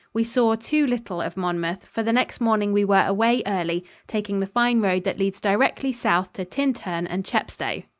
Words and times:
We 0.15 0.23
saw 0.23 0.55
too 0.55 0.87
little 0.87 1.21
of 1.21 1.37
Monmouth, 1.37 1.85
for 1.85 2.01
the 2.01 2.11
next 2.11 2.41
morning 2.41 2.73
we 2.73 2.83
were 2.83 3.03
away 3.05 3.43
early, 3.45 3.85
taking 4.07 4.39
the 4.39 4.47
fine 4.47 4.81
road 4.81 5.03
that 5.03 5.19
leads 5.19 5.39
directly 5.39 5.91
south 5.91 6.33
to 6.33 6.43
Tintern 6.43 7.05
and 7.07 7.23
Chepstow. 7.23 7.83